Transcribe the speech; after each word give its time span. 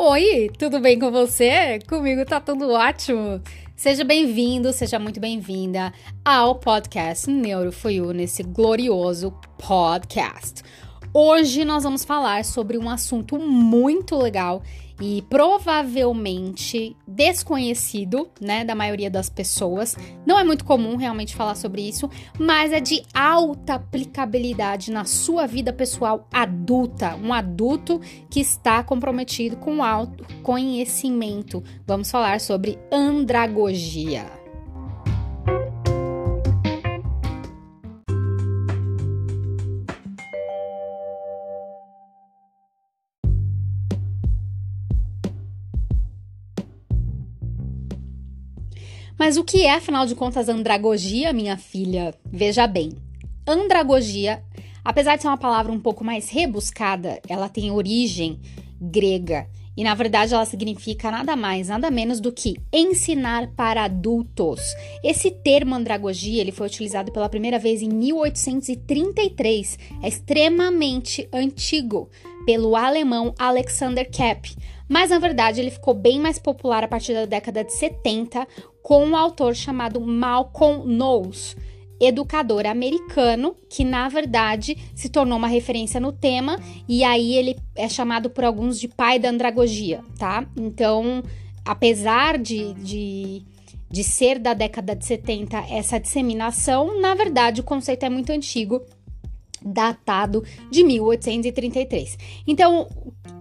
Oi, 0.00 0.48
tudo 0.56 0.78
bem 0.78 0.98
com 0.98 1.10
você? 1.10 1.80
Comigo 1.88 2.24
tá 2.24 2.40
tudo 2.40 2.70
ótimo. 2.70 3.42
Seja 3.74 4.04
bem-vindo, 4.04 4.72
seja 4.72 4.98
muito 4.98 5.18
bem-vinda 5.18 5.92
ao 6.24 6.54
podcast 6.54 7.28
Neuro 7.28 7.72
For 7.72 7.90
You, 7.90 8.12
nesse 8.12 8.42
glorioso 8.42 9.32
podcast. 9.58 10.62
Hoje 11.12 11.64
nós 11.64 11.82
vamos 11.82 12.04
falar 12.04 12.44
sobre 12.44 12.78
um 12.78 12.88
assunto 12.88 13.38
muito 13.38 14.16
legal 14.16 14.62
e 15.00 15.22
provavelmente 15.22 16.96
desconhecido, 17.06 18.28
né, 18.40 18.64
da 18.64 18.74
maioria 18.74 19.10
das 19.10 19.28
pessoas. 19.28 19.96
Não 20.26 20.38
é 20.38 20.44
muito 20.44 20.64
comum 20.64 20.96
realmente 20.96 21.36
falar 21.36 21.54
sobre 21.54 21.82
isso, 21.82 22.10
mas 22.38 22.72
é 22.72 22.80
de 22.80 23.02
alta 23.14 23.74
aplicabilidade 23.74 24.90
na 24.90 25.04
sua 25.04 25.46
vida 25.46 25.72
pessoal 25.72 26.26
adulta, 26.32 27.16
um 27.16 27.32
adulto 27.32 28.00
que 28.30 28.40
está 28.40 28.82
comprometido 28.82 29.56
com 29.56 29.82
autoconhecimento. 29.82 31.62
Vamos 31.86 32.10
falar 32.10 32.40
sobre 32.40 32.78
andragogia. 32.92 34.37
Mas 49.18 49.36
o 49.36 49.44
que 49.44 49.62
é, 49.62 49.74
afinal 49.74 50.06
de 50.06 50.14
contas, 50.14 50.48
andragogia, 50.48 51.32
minha 51.32 51.56
filha? 51.56 52.14
Veja 52.24 52.66
bem, 52.66 52.92
andragogia, 53.46 54.42
apesar 54.84 55.16
de 55.16 55.22
ser 55.22 55.28
uma 55.28 55.36
palavra 55.36 55.72
um 55.72 55.80
pouco 55.80 56.04
mais 56.04 56.30
rebuscada, 56.30 57.20
ela 57.28 57.48
tem 57.48 57.70
origem 57.70 58.40
grega 58.80 59.48
e 59.78 59.84
na 59.84 59.94
verdade 59.94 60.34
ela 60.34 60.44
significa 60.44 61.08
nada 61.08 61.36
mais, 61.36 61.68
nada 61.68 61.88
menos 61.88 62.18
do 62.18 62.32
que 62.32 62.56
ensinar 62.72 63.46
para 63.54 63.84
adultos. 63.84 64.60
Esse 65.04 65.30
termo 65.30 65.72
andragogia, 65.72 66.40
ele 66.40 66.50
foi 66.50 66.66
utilizado 66.66 67.12
pela 67.12 67.28
primeira 67.28 67.60
vez 67.60 67.80
em 67.80 67.88
1833. 67.88 69.78
É 70.02 70.08
extremamente 70.08 71.28
antigo 71.32 72.10
pelo 72.44 72.74
alemão 72.74 73.32
Alexander 73.38 74.10
Kepp. 74.10 74.56
Mas 74.88 75.10
na 75.10 75.20
verdade 75.20 75.60
ele 75.60 75.70
ficou 75.70 75.94
bem 75.94 76.18
mais 76.18 76.40
popular 76.40 76.82
a 76.82 76.88
partir 76.88 77.14
da 77.14 77.24
década 77.24 77.62
de 77.62 77.72
70 77.72 78.48
com 78.88 79.04
um 79.04 79.14
autor 79.14 79.54
chamado 79.54 80.00
Malcolm 80.00 80.82
Knowles, 80.86 81.54
educador 82.00 82.64
americano, 82.64 83.54
que 83.68 83.84
na 83.84 84.08
verdade 84.08 84.78
se 84.94 85.10
tornou 85.10 85.36
uma 85.36 85.46
referência 85.46 86.00
no 86.00 86.10
tema, 86.10 86.58
e 86.88 87.04
aí 87.04 87.34
ele 87.34 87.58
é 87.76 87.86
chamado 87.86 88.30
por 88.30 88.44
alguns 88.44 88.80
de 88.80 88.88
pai 88.88 89.18
da 89.18 89.28
andragogia, 89.28 90.02
tá? 90.18 90.48
Então, 90.56 91.22
apesar 91.66 92.38
de, 92.38 92.72
de, 92.82 93.42
de 93.90 94.02
ser 94.02 94.38
da 94.38 94.54
década 94.54 94.96
de 94.96 95.04
70 95.04 95.66
essa 95.68 96.00
disseminação, 96.00 96.98
na 96.98 97.14
verdade 97.14 97.60
o 97.60 97.64
conceito 97.64 98.04
é 98.04 98.08
muito 98.08 98.32
antigo 98.32 98.80
datado 99.62 100.42
de 100.70 100.82
1833. 100.82 102.16
Então, 102.46 102.88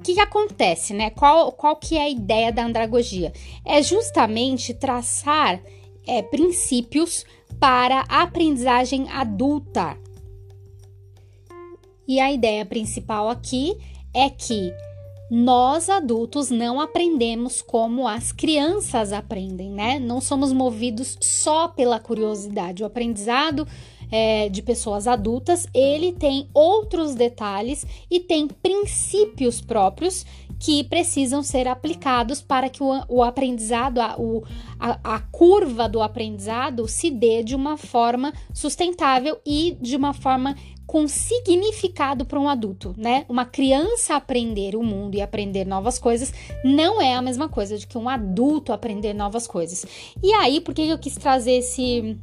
que, 0.08 0.14
que, 0.14 0.20
acontece, 0.22 0.94
né? 0.94 1.10
Qual, 1.10 1.52
qual 1.52 1.76
que 1.76 1.98
é 1.98 2.04
a 2.04 2.10
ideia 2.10 2.52
da 2.52 2.66
andragogia? 2.66 3.34
É 3.66 3.82
justamente 3.82 4.74
traçar 4.74 5.62
é, 6.08 6.22
princípios 6.22 7.26
para 7.60 8.06
a 8.08 8.22
aprendizagem 8.22 9.10
adulta. 9.10 9.98
E 12.08 12.22
a 12.22 12.32
ideia 12.32 12.66
principal 12.66 13.28
aqui 13.28 13.78
é 14.14 14.30
que 14.30 14.74
nós 15.30 15.90
adultos 15.90 16.50
não 16.50 16.80
aprendemos 16.80 17.62
como 17.62 18.08
as 18.08 18.32
crianças 18.32 19.12
aprendem, 19.12 19.70
né? 19.70 20.00
Não 20.00 20.22
somos 20.22 20.54
movidos 20.54 21.18
só 21.20 21.68
pela 21.68 22.00
curiosidade. 22.00 22.82
O 22.82 22.86
aprendizado 22.86 23.68
é, 24.12 24.50
de 24.50 24.62
pessoas 24.62 25.08
adultas, 25.08 25.68
ele 25.74 26.14
tem 26.14 26.50
outros 26.54 27.16
detalhes 27.16 27.86
e 28.10 28.20
tem 28.20 28.48
princípios 28.48 29.62
próprios 29.62 30.26
que 30.60 30.84
precisam 30.84 31.44
ser 31.44 31.68
aplicados 31.68 32.42
para 32.42 32.70
que 32.70 32.82
o, 32.82 32.90
o 33.08 33.24
aprendizado, 33.24 34.00
a, 34.00 34.16
o, 34.18 34.44
a, 34.80 35.16
a 35.16 35.20
curva 35.20 35.88
do 35.88 36.02
aprendizado 36.02 36.88
se 36.88 37.12
dê 37.12 37.44
de 37.44 37.56
uma 37.56 37.78
forma 37.78 38.34
sustentável 38.54 39.40
e 39.46 39.78
de 39.80 39.96
uma 39.96 40.14
forma 40.14 40.56
com 40.86 41.06
significado 41.06 42.26
para 42.26 42.40
um 42.40 42.48
adulto, 42.48 42.96
né? 42.98 43.26
Uma 43.28 43.44
criança 43.44 44.16
aprender 44.16 44.74
o 44.74 44.82
mundo 44.82 45.16
e 45.16 45.22
aprender 45.22 45.66
novas 45.66 46.00
coisas 46.00 46.34
não 46.64 47.02
é 47.02 47.14
a 47.14 47.22
mesma 47.22 47.50
coisa 47.50 47.78
de 47.78 47.86
que 47.86 47.98
um 47.98 48.08
adulto 48.08 48.72
aprender 48.72 49.14
novas 49.14 49.46
coisas. 49.46 49.86
E 50.24 50.34
aí, 50.34 50.62
por 50.62 50.74
que 50.74 50.88
eu 50.88 50.98
quis 50.98 51.16
trazer 51.16 51.58
esse 51.58 52.18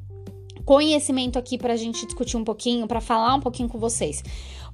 conhecimento 0.64 1.38
aqui 1.38 1.58
para 1.58 1.72
a 1.72 1.76
gente 1.76 2.04
discutir 2.06 2.36
um 2.36 2.44
pouquinho, 2.44 2.86
para 2.86 3.00
falar 3.00 3.34
um 3.34 3.41
pouquinho 3.41 3.69
com 3.69 3.78
vocês. 3.78 4.22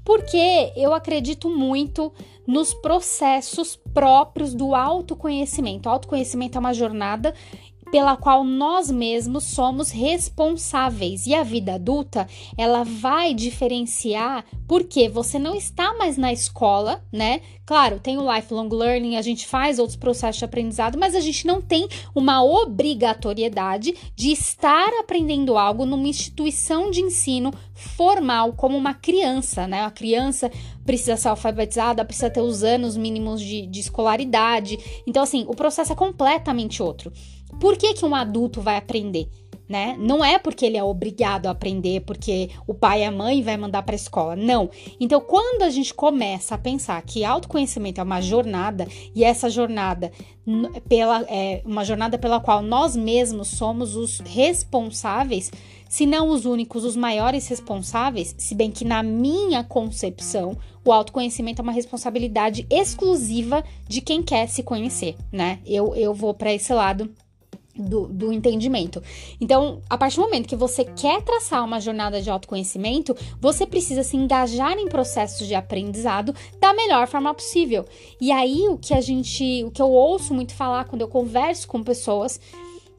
Porque 0.05 0.73
eu 0.77 0.95
acredito 0.95 1.51
muito 1.51 2.13
nos 2.47 2.73
processos 2.73 3.77
próprios 3.93 4.55
do 4.55 4.75
autoconhecimento. 4.75 5.89
O 5.89 5.93
autoconhecimento 5.93 6.57
é 6.57 6.61
uma 6.61 6.73
jornada 6.73 7.35
pela 7.91 8.17
qual 8.17 8.45
nós 8.45 8.91
mesmos 8.91 9.45
somos 9.45 9.91
responsáveis. 9.91 11.27
E 11.27 11.35
a 11.35 11.43
vida 11.43 11.75
adulta, 11.75 12.29
ela 12.57 12.85
vai 12.85 13.35
diferenciar 13.35 14.45
porque 14.67 15.09
você 15.09 15.39
não 15.39 15.55
está 15.55 15.95
mais 15.95 16.17
na 16.17 16.33
escola, 16.33 17.05
né? 17.13 17.41
Claro, 17.67 18.01
tem 18.01 18.19
o 18.19 18.35
lifelong 18.35 18.69
learning, 18.69 19.17
a 19.17 19.23
gente 19.23 19.47
faz 19.47 19.79
outros 19.79 19.97
processos 19.97 20.39
de 20.39 20.45
aprendizado, 20.45 20.99
mas 20.99 21.15
a 21.15 21.21
gente 21.21 21.47
não 21.47 21.61
tem 21.61 21.87
uma 22.15 22.43
obrigatoriedade 22.43 23.95
de 24.17 24.33
estar 24.33 24.89
aprendendo 24.99 25.57
algo 25.57 25.87
numa 25.87 26.09
instituição 26.09 26.91
de 26.91 27.01
ensino 27.01 27.53
formal 27.75 28.55
como 28.55 28.77
uma 28.77 28.93
criança, 28.93 29.67
né? 29.67 29.85
A 29.85 29.91
criança 29.91 30.51
precisa 30.85 31.17
ser 31.17 31.29
alfabetizada, 31.29 32.05
precisa 32.05 32.29
ter 32.29 32.41
os 32.41 32.65
anos 32.65 32.97
mínimos 32.97 33.41
de, 33.41 33.67
de 33.67 33.81
escolaridade. 33.81 34.77
Então, 35.07 35.23
assim, 35.23 35.45
o 35.47 35.55
processo 35.55 35.93
é 35.93 35.97
completamente 35.97 36.83
outro. 36.83 37.13
Por 37.59 37.77
que, 37.77 37.95
que 37.95 38.05
um 38.05 38.15
adulto 38.15 38.61
vai 38.61 38.77
aprender? 38.77 39.29
Né? 39.69 39.97
Não 40.01 40.25
é 40.25 40.37
porque 40.37 40.67
ele 40.67 40.77
é 40.77 40.83
obrigado 40.83 41.47
a 41.47 41.51
aprender, 41.51 42.01
porque 42.01 42.51
o 42.67 42.75
pai 42.75 43.03
e 43.03 43.05
a 43.05 43.11
mãe 43.13 43.41
vai 43.41 43.57
mandar 43.57 43.85
para 43.85 43.95
a 43.95 43.97
escola. 43.97 44.35
Não. 44.35 44.69
Então, 44.99 45.21
quando 45.21 45.63
a 45.63 45.71
gente 45.71 45.95
começa 45.95 46.57
a 46.57 46.59
pensar 46.59 47.01
que 47.03 47.25
autoconhecimento 47.25 48.01
é 48.01 48.05
uma 48.05 48.21
jornada 48.21 48.89
e 49.15 49.23
essa 49.23 49.49
jornada 49.49 50.11
pela 50.89 51.25
é 51.29 51.63
uma 51.65 51.85
jornada 51.85 52.19
pela 52.19 52.41
qual 52.41 52.63
nós 52.63 52.97
mesmos 52.97 53.47
somos 53.47 53.95
os 53.95 54.19
responsáveis, 54.19 55.53
se 55.89 56.07
não 56.07 56.29
os 56.29 56.47
únicos, 56.47 56.85
os 56.85 56.95
maiores 56.95 57.49
responsáveis, 57.49 58.33
se 58.39 58.55
bem 58.55 58.71
que 58.71 58.85
na 58.85 59.03
minha 59.03 59.65
concepção, 59.65 60.57
o 60.85 60.93
autoconhecimento 60.93 61.61
é 61.61 61.65
uma 61.65 61.73
responsabilidade 61.73 62.65
exclusiva 62.71 63.65
de 63.89 64.01
quem 64.01 64.23
quer 64.23 64.49
se 64.49 64.63
conhecer, 64.63 65.17
né? 65.33 65.59
Eu, 65.67 65.95
eu 65.97 66.15
vou 66.15 66.33
para 66.33 66.53
esse 66.53 66.73
lado 66.73 67.11
do, 67.75 68.07
do, 68.09 68.33
entendimento. 68.33 69.03
Então, 69.41 69.81
a 69.89 69.97
partir 69.97 70.17
do 70.17 70.23
momento 70.23 70.49
que 70.49 70.57
você 70.57 70.85
quer 70.85 71.23
traçar 71.23 71.65
uma 71.65 71.81
jornada 71.81 72.21
de 72.21 72.31
autoconhecimento, 72.31 73.17
você 73.41 73.67
precisa 73.67 74.03
se 74.03 74.17
engajar 74.17 74.77
em 74.79 74.89
processos 74.89 75.47
de 75.47 75.55
aprendizado 75.55 76.35
da 76.59 76.73
melhor 76.73 77.07
forma 77.07 77.33
possível. 77.33 77.85
E 78.21 78.31
aí, 78.33 78.69
o 78.69 78.77
que 78.77 78.93
a 78.93 79.01
gente, 79.01 79.65
o 79.65 79.71
que 79.71 79.81
eu 79.81 79.91
ouço 79.91 80.35
muito 80.35 80.55
falar 80.55 80.85
quando 80.85 81.03
eu 81.03 81.09
converso 81.09 81.69
com 81.69 81.83
pessoas 81.83 82.41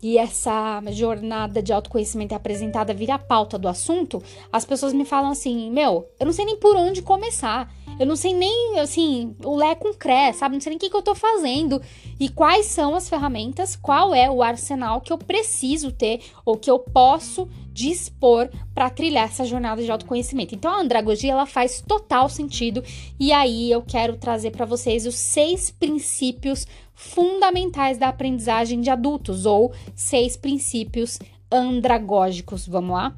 e 0.01 0.17
essa 0.17 0.81
jornada 0.91 1.61
de 1.61 1.71
autoconhecimento 1.71 2.33
é 2.33 2.37
apresentada 2.37 2.93
vira 2.93 3.15
a 3.15 3.19
pauta 3.19 3.57
do 3.59 3.67
assunto, 3.67 4.21
as 4.51 4.65
pessoas 4.65 4.93
me 4.93 5.05
falam 5.05 5.29
assim: 5.29 5.69
Meu, 5.69 6.09
eu 6.19 6.25
não 6.25 6.33
sei 6.33 6.43
nem 6.43 6.57
por 6.57 6.75
onde 6.75 7.01
começar. 7.01 7.71
Eu 7.99 8.07
não 8.07 8.15
sei 8.15 8.33
nem, 8.33 8.79
assim, 8.79 9.35
o 9.43 9.55
Lé 9.55 9.75
com 9.75 9.93
Cré, 9.93 10.33
sabe? 10.33 10.55
Não 10.55 10.61
sei 10.61 10.71
nem 10.71 10.77
o 10.77 10.79
que, 10.79 10.89
que 10.89 10.95
eu 10.95 11.03
tô 11.03 11.13
fazendo. 11.13 11.79
E 12.21 12.29
quais 12.29 12.67
são 12.67 12.93
as 12.93 13.09
ferramentas, 13.09 13.75
qual 13.75 14.13
é 14.13 14.29
o 14.29 14.43
arsenal 14.43 15.01
que 15.01 15.11
eu 15.11 15.17
preciso 15.17 15.91
ter 15.91 16.21
ou 16.45 16.55
que 16.55 16.69
eu 16.69 16.77
posso 16.77 17.49
dispor 17.73 18.47
para 18.75 18.91
trilhar 18.91 19.25
essa 19.25 19.43
jornada 19.43 19.81
de 19.81 19.91
autoconhecimento. 19.91 20.53
Então, 20.53 20.71
a 20.71 20.81
andragogia, 20.81 21.31
ela 21.31 21.47
faz 21.47 21.81
total 21.81 22.29
sentido. 22.29 22.83
E 23.19 23.31
aí, 23.31 23.71
eu 23.71 23.81
quero 23.81 24.17
trazer 24.17 24.51
para 24.51 24.67
vocês 24.67 25.07
os 25.07 25.15
seis 25.15 25.71
princípios 25.71 26.67
fundamentais 26.93 27.97
da 27.97 28.09
aprendizagem 28.09 28.81
de 28.81 28.91
adultos, 28.91 29.47
ou 29.47 29.73
seis 29.95 30.37
princípios 30.37 31.17
andragógicos. 31.51 32.67
Vamos 32.67 32.91
lá? 32.91 33.15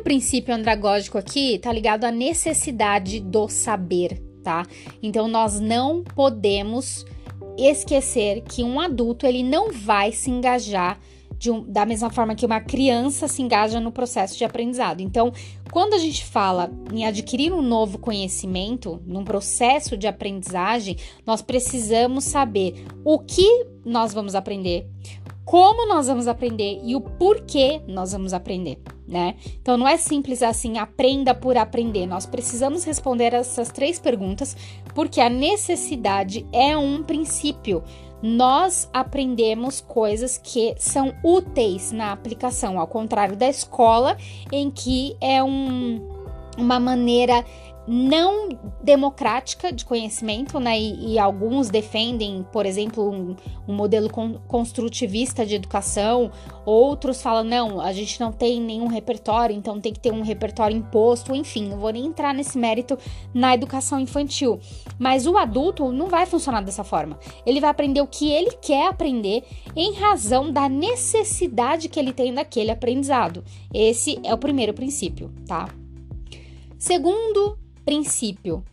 Princípio 0.00 0.54
andragógico 0.54 1.18
aqui 1.18 1.58
tá 1.58 1.72
ligado 1.72 2.04
à 2.04 2.10
necessidade 2.10 3.20
do 3.20 3.48
saber, 3.48 4.22
tá? 4.42 4.64
Então 5.02 5.28
nós 5.28 5.60
não 5.60 6.02
podemos 6.02 7.04
esquecer 7.58 8.42
que 8.42 8.62
um 8.62 8.80
adulto 8.80 9.26
ele 9.26 9.42
não 9.42 9.72
vai 9.72 10.12
se 10.12 10.30
engajar 10.30 10.98
um, 11.50 11.62
da 11.70 11.84
mesma 11.84 12.10
forma 12.10 12.34
que 12.34 12.46
uma 12.46 12.60
criança 12.60 13.28
se 13.28 13.42
engaja 13.42 13.78
no 13.78 13.92
processo 13.92 14.38
de 14.38 14.44
aprendizado. 14.44 15.00
Então, 15.00 15.32
quando 15.70 15.94
a 15.94 15.98
gente 15.98 16.24
fala 16.24 16.70
em 16.92 17.04
adquirir 17.04 17.52
um 17.52 17.60
novo 17.60 17.98
conhecimento, 17.98 19.02
num 19.06 19.24
processo 19.24 19.96
de 19.96 20.06
aprendizagem, 20.06 20.96
nós 21.26 21.42
precisamos 21.42 22.24
saber 22.24 22.86
o 23.04 23.18
que 23.18 23.66
nós 23.84 24.14
vamos 24.14 24.34
aprender, 24.34 24.88
como 25.46 25.86
nós 25.86 26.08
vamos 26.08 26.26
aprender 26.26 26.80
e 26.82 26.96
o 26.96 27.00
porquê 27.00 27.80
nós 27.86 28.10
vamos 28.10 28.34
aprender, 28.34 28.80
né? 29.06 29.36
Então 29.62 29.76
não 29.76 29.86
é 29.86 29.96
simples 29.96 30.42
assim, 30.42 30.76
aprenda 30.76 31.32
por 31.32 31.56
aprender. 31.56 32.04
Nós 32.04 32.26
precisamos 32.26 32.82
responder 32.82 33.32
essas 33.32 33.70
três 33.70 34.00
perguntas 34.00 34.56
porque 34.92 35.20
a 35.20 35.30
necessidade 35.30 36.44
é 36.52 36.76
um 36.76 37.00
princípio. 37.04 37.84
Nós 38.20 38.90
aprendemos 38.92 39.80
coisas 39.80 40.36
que 40.36 40.74
são 40.78 41.14
úteis 41.22 41.92
na 41.92 42.10
aplicação, 42.10 42.80
ao 42.80 42.88
contrário 42.88 43.36
da 43.36 43.48
escola, 43.48 44.16
em 44.50 44.68
que 44.68 45.16
é 45.20 45.40
um, 45.44 46.00
uma 46.58 46.80
maneira 46.80 47.44
não 47.86 48.48
democrática 48.82 49.72
de 49.72 49.84
conhecimento, 49.84 50.58
né? 50.58 50.78
E, 50.78 51.14
e 51.14 51.18
alguns 51.18 51.68
defendem, 51.68 52.44
por 52.52 52.66
exemplo, 52.66 53.08
um, 53.08 53.36
um 53.68 53.74
modelo 53.74 54.10
con 54.10 54.34
construtivista 54.46 55.46
de 55.46 55.54
educação, 55.54 56.30
outros 56.64 57.22
falam, 57.22 57.44
não, 57.44 57.80
a 57.80 57.92
gente 57.92 58.18
não 58.20 58.32
tem 58.32 58.60
nenhum 58.60 58.86
repertório, 58.86 59.54
então 59.54 59.80
tem 59.80 59.92
que 59.92 60.00
ter 60.00 60.12
um 60.12 60.22
repertório 60.22 60.76
imposto, 60.76 61.34
enfim, 61.34 61.68
não 61.68 61.78
vou 61.78 61.90
nem 61.90 62.06
entrar 62.06 62.34
nesse 62.34 62.58
mérito 62.58 62.98
na 63.32 63.54
educação 63.54 64.00
infantil. 64.00 64.58
Mas 64.98 65.26
o 65.26 65.36
adulto 65.36 65.92
não 65.92 66.08
vai 66.08 66.26
funcionar 66.26 66.62
dessa 66.62 66.82
forma. 66.82 67.18
Ele 67.44 67.60
vai 67.60 67.70
aprender 67.70 68.00
o 68.00 68.06
que 68.06 68.30
ele 68.32 68.52
quer 68.60 68.88
aprender 68.88 69.44
em 69.74 69.94
razão 69.94 70.50
da 70.50 70.68
necessidade 70.68 71.88
que 71.88 72.00
ele 72.00 72.12
tem 72.12 72.34
daquele 72.34 72.70
aprendizado. 72.70 73.44
Esse 73.72 74.18
é 74.24 74.34
o 74.34 74.38
primeiro 74.38 74.74
princípio, 74.74 75.32
tá? 75.46 75.68
Segundo 76.78 77.58
Princípio: 77.86 78.64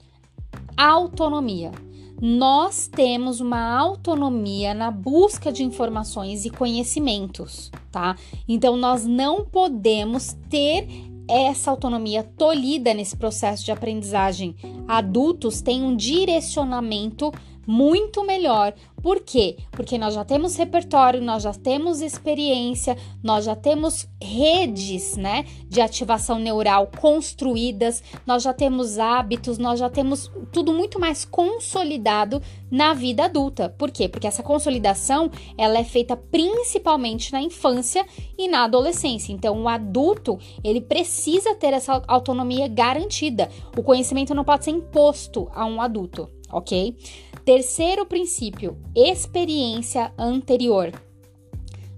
autonomia. 0.76 1.72
Nós 2.20 2.88
temos 2.88 3.40
uma 3.40 3.78
autonomia 3.78 4.74
na 4.74 4.90
busca 4.90 5.52
de 5.52 5.64
informações 5.64 6.46
e 6.46 6.50
conhecimentos, 6.50 7.72
tá? 7.92 8.16
Então 8.48 8.76
nós 8.76 9.06
não 9.06 9.46
podemos 9.46 10.36
ter 10.50 10.88
essa 11.28 11.70
autonomia 11.70 12.24
tolhida 12.24 12.94
nesse 12.94 13.16
processo 13.16 13.64
de 13.64 13.72
aprendizagem. 13.72 14.56
Adultos 14.88 15.62
têm 15.62 15.84
um 15.84 15.96
direcionamento 15.96 17.32
muito 17.66 18.26
melhor. 18.26 18.74
Por 19.02 19.20
quê? 19.20 19.58
Porque 19.72 19.98
nós 19.98 20.14
já 20.14 20.24
temos 20.24 20.56
repertório, 20.56 21.22
nós 21.22 21.44
já 21.44 21.54
temos 21.54 22.02
experiência, 22.02 22.98
nós 23.22 23.44
já 23.44 23.54
temos 23.54 24.08
redes, 24.22 25.18
né, 25.18 25.46
de 25.68 25.82
ativação 25.82 26.40
neural 26.40 26.90
construídas, 26.98 28.02
nós 28.26 28.44
já 28.44 28.54
temos 28.54 28.98
hábitos, 28.98 29.58
nós 29.58 29.78
já 29.78 29.90
temos 29.90 30.32
tudo 30.54 30.72
muito 30.72 31.02
mais 31.02 31.26
consolidado 31.26 32.42
na 32.72 32.94
vida 32.94 33.26
adulta. 33.26 33.68
Por 33.78 33.92
quê? 33.92 34.08
Porque 34.08 34.26
essa 34.26 34.42
consolidação, 34.42 35.30
ela 35.58 35.78
é 35.78 35.84
feita 35.84 36.16
principalmente 36.16 37.34
na 37.34 37.42
infância 37.42 38.06
e 38.38 38.48
na 38.48 38.64
adolescência. 38.64 39.34
Então, 39.34 39.64
o 39.64 39.68
adulto, 39.68 40.40
ele 40.64 40.80
precisa 40.80 41.54
ter 41.56 41.74
essa 41.74 42.02
autonomia 42.08 42.70
garantida. 42.70 43.50
O 43.78 43.84
conhecimento 43.84 44.34
não 44.34 44.46
pode 44.46 44.64
ser 44.64 44.72
imposto 44.72 45.50
a 45.54 45.66
um 45.66 45.82
adulto, 45.82 46.30
ok? 46.54 46.96
Terceiro 47.44 48.06
princípio: 48.06 48.78
experiência 48.96 50.14
anterior. 50.18 50.92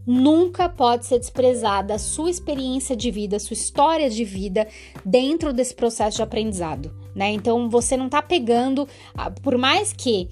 Nunca 0.07 0.69
pode 0.69 1.07
ser 1.07 1.17
desprezada 1.17 1.95
a 1.95 1.99
sua 1.99 2.29
experiência 2.29 2.95
de 2.95 3.09
vida, 3.09 3.39
sua 3.39 3.55
história 3.55 4.07
de 4.07 4.23
vida 4.23 4.67
dentro 5.03 5.51
desse 5.51 5.73
processo 5.73 6.17
de 6.17 6.23
aprendizado, 6.23 6.93
né? 7.15 7.31
Então 7.31 7.69
você 7.69 7.97
não 7.97 8.07
tá 8.07 8.21
pegando, 8.21 8.87
por 9.41 9.57
mais 9.57 9.91
que 9.91 10.29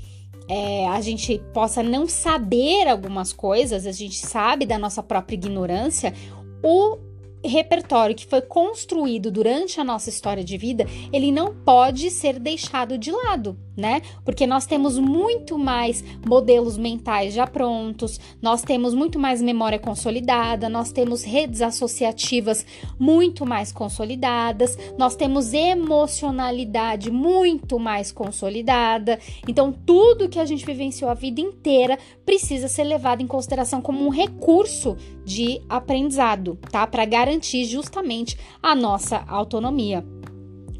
é, 0.47 0.87
a 0.87 1.01
gente 1.01 1.41
possa 1.53 1.81
não 1.81 2.07
saber 2.07 2.87
algumas 2.87 3.33
coisas, 3.33 3.87
a 3.87 3.91
gente 3.91 4.17
sabe 4.17 4.65
da 4.65 4.77
nossa 4.77 5.01
própria 5.01 5.35
ignorância, 5.35 6.13
o 6.61 6.97
repertório 7.43 8.15
que 8.15 8.25
foi 8.25 8.41
construído 8.41 9.31
durante 9.31 9.79
a 9.79 9.83
nossa 9.83 10.09
história 10.09 10.43
de 10.43 10.57
vida, 10.57 10.85
ele 11.11 11.31
não 11.31 11.53
pode 11.53 12.09
ser 12.09 12.39
deixado 12.39 12.97
de 12.97 13.11
lado, 13.11 13.57
né? 13.75 14.01
Porque 14.23 14.47
nós 14.47 14.65
temos 14.65 14.97
muito 14.97 15.57
mais 15.57 16.03
modelos 16.25 16.77
mentais 16.77 17.33
já 17.33 17.45
prontos, 17.45 18.19
nós 18.41 18.61
temos 18.61 18.93
muito 18.93 19.19
mais 19.19 19.41
memória 19.41 19.79
consolidada, 19.79 20.69
nós 20.69 20.91
temos 20.91 21.23
redes 21.23 21.61
associativas 21.61 22.65
muito 22.97 23.45
mais 23.45 23.71
consolidadas, 23.71 24.77
nós 24.97 25.15
temos 25.15 25.53
emocionalidade 25.53 27.11
muito 27.11 27.77
mais 27.77 28.11
consolidada. 28.11 29.19
Então, 29.47 29.71
tudo 29.71 30.29
que 30.29 30.39
a 30.39 30.45
gente 30.45 30.65
vivenciou 30.65 31.09
a 31.09 31.13
vida 31.13 31.41
inteira 31.41 31.97
precisa 32.25 32.67
ser 32.67 32.83
levado 32.83 33.21
em 33.21 33.27
consideração 33.27 33.81
como 33.81 34.05
um 34.05 34.09
recurso 34.09 34.95
de 35.25 35.61
aprendizado, 35.69 36.57
tá? 36.71 36.85
Para 36.85 37.05
garantir 37.05 37.32
justamente 37.65 38.37
a 38.61 38.75
nossa 38.75 39.23
autonomia. 39.27 40.05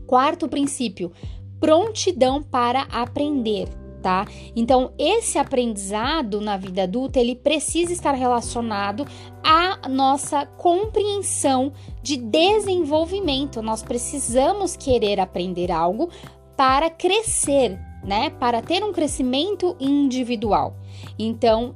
Quarto 0.06 0.48
princípio: 0.48 1.12
prontidão 1.60 2.44
para 2.44 2.82
aprender, 2.92 3.70
tá? 4.02 4.26
Então, 4.56 4.94
esse 4.98 5.38
aprendizado 5.40 6.42
na 6.42 6.58
vida 6.58 6.84
adulta, 6.84 7.20
ele 7.20 7.36
precisa 7.36 7.94
estar 7.94 8.12
relacionado 8.12 9.06
à 9.44 9.88
nossa 9.88 10.46
compreensão 10.46 11.72
de 12.02 12.18
desenvolvimento. 12.18 13.62
Nós 13.62 13.82
precisamos 13.82 14.76
querer 14.76 15.20
aprender 15.20 15.72
algo 15.72 16.10
para 16.58 16.90
crescer, 16.90 17.80
né? 18.04 18.30
Para 18.30 18.62
ter 18.62 18.84
um 18.84 18.92
crescimento 18.92 19.76
individual. 19.80 20.76
Então, 21.18 21.76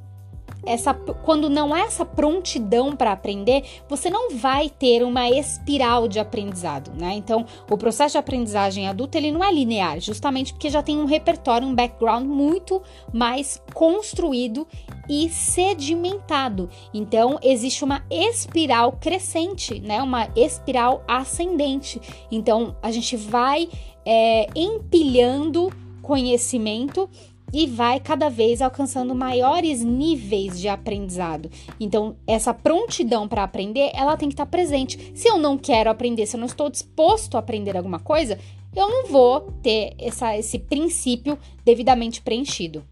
essa 0.64 0.92
quando 0.94 1.48
não 1.48 1.72
há 1.72 1.80
essa 1.80 2.04
prontidão 2.04 2.94
para 2.94 3.12
aprender, 3.12 3.64
você 3.88 4.10
não 4.10 4.36
vai 4.36 4.68
ter 4.68 5.02
uma 5.02 5.28
espiral 5.28 6.08
de 6.08 6.18
aprendizado, 6.18 6.92
né? 6.98 7.14
Então, 7.14 7.46
o 7.70 7.76
processo 7.76 8.12
de 8.12 8.18
aprendizagem 8.18 8.88
adulta 8.88 9.18
ele 9.18 9.30
não 9.30 9.42
é 9.42 9.52
linear, 9.52 10.00
justamente 10.00 10.52
porque 10.52 10.70
já 10.70 10.82
tem 10.82 10.98
um 10.98 11.04
repertório, 11.04 11.66
um 11.66 11.74
background 11.74 12.26
muito 12.26 12.82
mais 13.12 13.62
construído 13.72 14.66
e 15.08 15.28
sedimentado. 15.28 16.68
Então, 16.92 17.38
existe 17.42 17.82
uma 17.84 18.04
espiral 18.10 18.92
crescente, 18.92 19.80
né? 19.80 20.02
Uma 20.02 20.28
espiral 20.36 21.02
ascendente. 21.08 22.00
Então, 22.30 22.76
a 22.82 22.90
gente 22.90 23.16
vai 23.16 23.68
é, 24.04 24.46
empilhando 24.54 25.72
conhecimento 26.02 27.08
e 27.52 27.66
vai 27.66 28.00
cada 28.00 28.28
vez 28.28 28.60
alcançando 28.60 29.14
maiores 29.14 29.82
níveis 29.82 30.58
de 30.60 30.68
aprendizado. 30.68 31.50
Então, 31.78 32.16
essa 32.26 32.52
prontidão 32.52 33.26
para 33.26 33.44
aprender, 33.44 33.90
ela 33.94 34.16
tem 34.16 34.28
que 34.28 34.34
estar 34.34 34.46
tá 34.46 34.50
presente. 34.50 35.12
Se 35.14 35.28
eu 35.28 35.38
não 35.38 35.56
quero 35.56 35.90
aprender, 35.90 36.26
se 36.26 36.36
eu 36.36 36.40
não 36.40 36.46
estou 36.46 36.70
disposto 36.70 37.36
a 37.36 37.40
aprender 37.40 37.76
alguma 37.76 37.98
coisa, 37.98 38.38
eu 38.74 38.88
não 38.88 39.06
vou 39.06 39.52
ter 39.62 39.94
essa, 39.98 40.36
esse 40.36 40.58
princípio 40.58 41.38
devidamente 41.64 42.20
preenchido. 42.20 42.84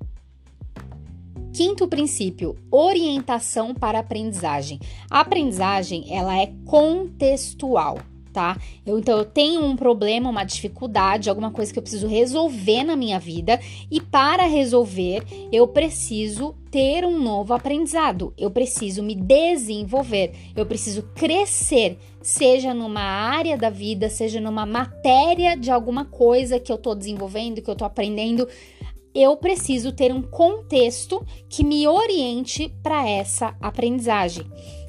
Quinto 1.52 1.88
princípio, 1.88 2.54
orientação 2.70 3.74
para 3.74 3.98
aprendizagem. 3.98 4.78
A 5.10 5.20
aprendizagem, 5.20 6.04
ela 6.14 6.38
é 6.38 6.52
contextual 6.66 7.98
tá? 8.36 8.60
Eu, 8.84 8.98
então 8.98 9.16
eu 9.16 9.24
tenho 9.24 9.64
um 9.64 9.74
problema, 9.74 10.28
uma 10.28 10.44
dificuldade, 10.44 11.30
alguma 11.30 11.50
coisa 11.50 11.72
que 11.72 11.78
eu 11.78 11.82
preciso 11.82 12.06
resolver 12.06 12.84
na 12.84 12.94
minha 12.94 13.18
vida 13.18 13.58
e 13.90 13.98
para 13.98 14.44
resolver 14.44 15.22
eu 15.50 15.66
preciso 15.66 16.54
ter 16.70 17.06
um 17.06 17.18
novo 17.18 17.54
aprendizado, 17.54 18.34
eu 18.36 18.50
preciso 18.50 19.02
me 19.02 19.14
desenvolver, 19.14 20.34
eu 20.54 20.66
preciso 20.66 21.04
crescer, 21.14 21.96
seja 22.20 22.74
numa 22.74 23.00
área 23.00 23.56
da 23.56 23.70
vida, 23.70 24.10
seja 24.10 24.38
numa 24.38 24.66
matéria 24.66 25.56
de 25.56 25.70
alguma 25.70 26.04
coisa 26.04 26.60
que 26.60 26.70
eu 26.70 26.76
tô 26.76 26.94
desenvolvendo, 26.94 27.62
que 27.62 27.70
eu 27.70 27.74
tô 27.74 27.86
aprendendo. 27.86 28.46
Eu 29.14 29.34
preciso 29.38 29.92
ter 29.92 30.12
um 30.12 30.20
contexto 30.20 31.24
que 31.48 31.64
me 31.64 31.88
oriente 31.88 32.70
para 32.82 33.08
essa 33.08 33.56
aprendizagem. 33.62 34.44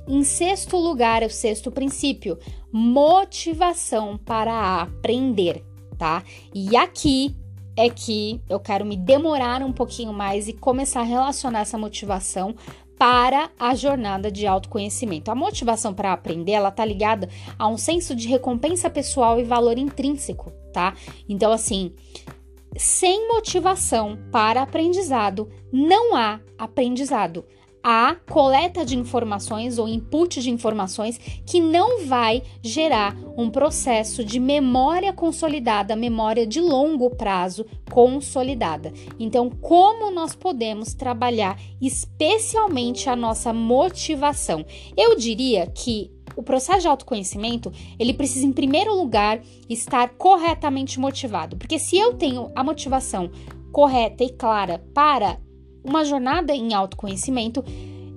Em 0.09 0.23
sexto 0.23 0.77
lugar, 0.77 1.21
é 1.21 1.25
o 1.25 1.29
sexto 1.29 1.69
princípio, 1.69 2.39
motivação 2.71 4.17
para 4.17 4.81
aprender, 4.81 5.63
tá? 5.97 6.23
E 6.53 6.75
aqui 6.75 7.35
é 7.75 7.89
que 7.89 8.41
eu 8.49 8.59
quero 8.59 8.85
me 8.85 8.97
demorar 8.97 9.61
um 9.61 9.71
pouquinho 9.71 10.11
mais 10.11 10.47
e 10.47 10.53
começar 10.53 11.01
a 11.01 11.03
relacionar 11.03 11.59
essa 11.61 11.77
motivação 11.77 12.55
para 12.97 13.51
a 13.59 13.75
jornada 13.75 14.31
de 14.31 14.47
autoconhecimento. 14.47 15.29
A 15.29 15.35
motivação 15.35 15.93
para 15.93 16.11
aprender, 16.11 16.53
ela 16.53 16.71
tá 16.71 16.83
ligada 16.83 17.29
a 17.57 17.67
um 17.67 17.77
senso 17.77 18.15
de 18.15 18.27
recompensa 18.27 18.89
pessoal 18.89 19.39
e 19.39 19.43
valor 19.43 19.77
intrínseco, 19.77 20.51
tá? 20.73 20.95
Então 21.29 21.51
assim, 21.51 21.93
sem 22.75 23.27
motivação 23.27 24.17
para 24.31 24.63
aprendizado, 24.63 25.47
não 25.71 26.15
há 26.15 26.39
aprendizado 26.57 27.45
a 27.89 28.17
coleta 28.29 28.83
de 28.83 28.97
informações 28.97 29.79
ou 29.79 29.87
input 29.87 30.41
de 30.41 30.49
informações 30.49 31.17
que 31.45 31.61
não 31.61 32.05
vai 32.05 32.43
gerar 32.61 33.15
um 33.37 33.49
processo 33.49 34.25
de 34.25 34.41
memória 34.41 35.13
consolidada, 35.13 35.95
memória 35.95 36.45
de 36.45 36.59
longo 36.59 37.09
prazo 37.11 37.65
consolidada. 37.89 38.91
Então, 39.17 39.49
como 39.49 40.11
nós 40.11 40.35
podemos 40.35 40.93
trabalhar 40.93 41.57
especialmente 41.81 43.09
a 43.09 43.15
nossa 43.15 43.53
motivação? 43.53 44.65
Eu 44.97 45.15
diria 45.15 45.65
que 45.67 46.11
o 46.35 46.43
processo 46.43 46.81
de 46.81 46.87
autoconhecimento, 46.89 47.71
ele 47.97 48.13
precisa 48.13 48.45
em 48.45 48.51
primeiro 48.51 48.93
lugar 48.93 49.39
estar 49.69 50.09
corretamente 50.17 50.99
motivado, 50.99 51.55
porque 51.55 51.79
se 51.79 51.97
eu 51.97 52.15
tenho 52.15 52.51
a 52.53 52.65
motivação 52.65 53.31
correta 53.71 54.25
e 54.25 54.29
clara 54.29 54.85
para 54.93 55.39
uma 55.87 56.03
jornada 56.03 56.53
em 56.53 56.73
autoconhecimento, 56.73 57.63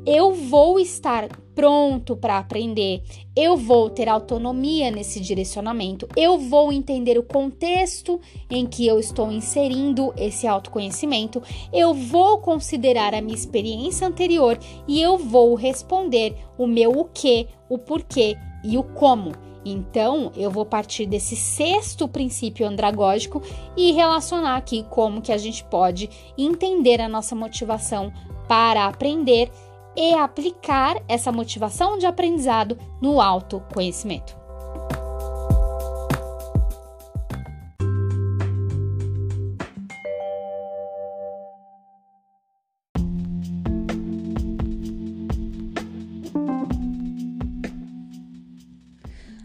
eu 0.06 0.32
vou 0.32 0.80
estar 0.80 1.28
pronto 1.54 2.16
para 2.16 2.38
aprender, 2.38 3.02
eu 3.36 3.56
vou 3.56 3.90
ter 3.90 4.08
autonomia 4.08 4.90
nesse 4.90 5.20
direcionamento, 5.20 6.08
eu 6.16 6.38
vou 6.38 6.72
entender 6.72 7.18
o 7.18 7.22
contexto 7.22 8.18
em 8.48 8.66
que 8.66 8.86
eu 8.86 8.98
estou 8.98 9.30
inserindo 9.30 10.12
esse 10.16 10.46
autoconhecimento, 10.46 11.42
eu 11.72 11.92
vou 11.92 12.38
considerar 12.38 13.14
a 13.14 13.20
minha 13.20 13.36
experiência 13.36 14.06
anterior 14.06 14.58
e 14.88 15.00
eu 15.02 15.18
vou 15.18 15.54
responder 15.54 16.34
o 16.56 16.66
meu 16.66 16.92
o 16.92 17.04
que, 17.04 17.46
o 17.68 17.78
porquê 17.78 18.36
e 18.64 18.78
o 18.78 18.82
como. 18.82 19.49
Então, 19.64 20.32
eu 20.36 20.50
vou 20.50 20.64
partir 20.64 21.06
desse 21.06 21.36
sexto 21.36 22.08
princípio 22.08 22.66
andragógico 22.66 23.42
e 23.76 23.92
relacionar 23.92 24.56
aqui 24.56 24.86
como 24.88 25.20
que 25.20 25.32
a 25.32 25.38
gente 25.38 25.62
pode 25.64 26.08
entender 26.36 27.00
a 27.00 27.08
nossa 27.08 27.34
motivação 27.34 28.12
para 28.48 28.86
aprender 28.86 29.50
e 29.94 30.14
aplicar 30.14 30.96
essa 31.06 31.30
motivação 31.30 31.98
de 31.98 32.06
aprendizado 32.06 32.78
no 33.02 33.20
autoconhecimento. 33.20 34.39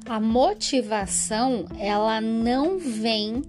A 0.07 0.19
motivação 0.19 1.65
ela 1.79 2.21
não 2.21 2.77
vem 2.77 3.41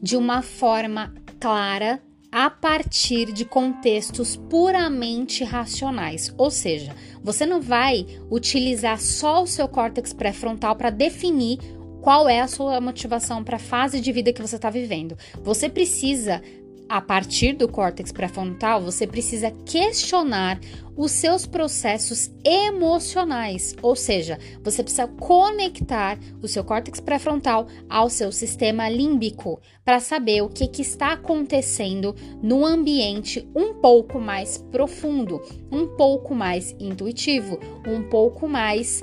de 0.00 0.16
uma 0.16 0.42
forma 0.42 1.14
clara 1.40 2.00
a 2.30 2.50
partir 2.50 3.32
de 3.32 3.44
contextos 3.44 4.36
puramente 4.36 5.44
racionais. 5.44 6.34
Ou 6.36 6.50
seja, 6.50 6.94
você 7.22 7.46
não 7.46 7.60
vai 7.60 8.06
utilizar 8.30 9.00
só 9.00 9.42
o 9.42 9.46
seu 9.46 9.68
córtex 9.68 10.12
pré-frontal 10.12 10.76
para 10.76 10.90
definir 10.90 11.58
qual 12.02 12.28
é 12.28 12.40
a 12.40 12.48
sua 12.48 12.80
motivação 12.80 13.42
para 13.42 13.56
a 13.56 13.60
fase 13.60 14.00
de 14.00 14.12
vida 14.12 14.32
que 14.32 14.42
você 14.42 14.56
está 14.56 14.68
vivendo. 14.68 15.16
Você 15.42 15.70
precisa 15.70 16.42
a 16.88 17.00
partir 17.00 17.54
do 17.54 17.68
córtex 17.68 18.12
pré-frontal, 18.12 18.82
você 18.82 19.06
precisa 19.06 19.50
questionar 19.50 20.60
os 20.96 21.10
seus 21.10 21.46
processos 21.46 22.30
emocionais, 22.44 23.74
ou 23.82 23.96
seja, 23.96 24.38
você 24.62 24.82
precisa 24.82 25.08
conectar 25.08 26.18
o 26.40 26.46
seu 26.46 26.62
córtex 26.62 27.00
pré-frontal 27.00 27.66
ao 27.88 28.08
seu 28.08 28.30
sistema 28.30 28.88
límbico 28.88 29.60
para 29.84 29.98
saber 29.98 30.42
o 30.42 30.48
que, 30.48 30.68
que 30.68 30.82
está 30.82 31.14
acontecendo 31.14 32.14
no 32.42 32.64
ambiente 32.64 33.48
um 33.54 33.74
pouco 33.74 34.20
mais 34.20 34.58
profundo, 34.58 35.42
um 35.72 35.86
pouco 35.96 36.34
mais 36.34 36.76
intuitivo, 36.78 37.58
um 37.86 38.02
pouco 38.02 38.46
mais 38.46 39.00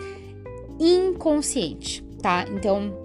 inconsciente, 0.80 2.04
tá? 2.22 2.46
Então, 2.50 2.98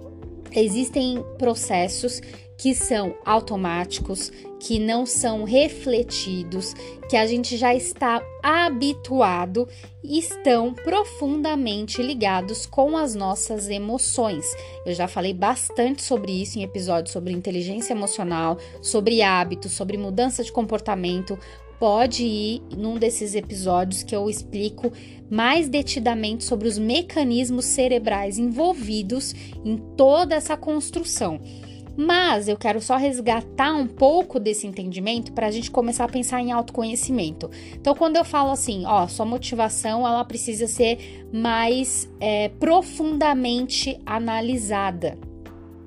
existem 0.51 1.23
processos 1.37 2.21
que 2.57 2.73
são 2.73 3.15
automáticos, 3.23 4.31
que 4.59 4.79
não 4.79 5.05
são 5.05 5.43
refletidos, 5.43 6.73
que 7.07 7.15
a 7.15 7.27
gente 7.27 7.55
já 7.55 7.75
está 7.75 8.21
habituado 8.41 9.67
estão 10.03 10.73
profundamente 10.73 12.01
ligados 12.01 12.65
com 12.65 12.97
as 12.97 13.13
nossas 13.13 13.69
emoções. 13.69 14.45
Eu 14.85 14.93
já 14.93 15.07
falei 15.07 15.33
bastante 15.33 16.01
sobre 16.01 16.31
isso 16.31 16.57
em 16.57 16.63
episódios 16.63 17.11
sobre 17.11 17.33
inteligência 17.33 17.93
emocional, 17.93 18.57
sobre 18.81 19.21
hábitos, 19.21 19.73
sobre 19.73 19.97
mudança 19.97 20.43
de 20.43 20.51
comportamento. 20.51 21.37
Pode 21.79 22.23
ir 22.23 22.63
num 22.75 22.97
desses 22.97 23.35
episódios 23.35 24.01
que 24.01 24.15
eu 24.15 24.27
explico 24.29 24.91
mais 25.29 25.69
detidamente 25.69 26.43
sobre 26.43 26.67
os 26.67 26.77
mecanismos 26.79 27.65
cerebrais 27.65 28.39
envolvidos 28.39 29.35
em 29.63 29.77
toda 29.95 30.33
essa 30.33 30.57
construção. 30.57 31.39
Mas 31.97 32.47
eu 32.47 32.55
quero 32.55 32.79
só 32.79 32.95
resgatar 32.95 33.73
um 33.73 33.87
pouco 33.87 34.39
desse 34.39 34.67
entendimento 34.67 35.33
para 35.33 35.47
a 35.47 35.51
gente 35.51 35.71
começar 35.71 36.05
a 36.05 36.09
pensar 36.09 36.39
em 36.39 36.51
autoconhecimento. 36.51 37.49
Então, 37.73 37.95
quando 37.95 38.17
eu 38.17 38.23
falo 38.23 38.51
assim, 38.51 38.85
ó, 38.85 39.07
sua 39.07 39.25
motivação 39.25 40.07
ela 40.07 40.23
precisa 40.23 40.67
ser 40.67 41.27
mais 41.33 42.07
é, 42.19 42.49
profundamente 42.49 43.99
analisada. 44.05 45.17